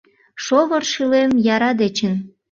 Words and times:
Шовыр 0.43 0.83
шӱлем 0.91 1.31
яра 1.53 1.71
дечын 1.79 2.13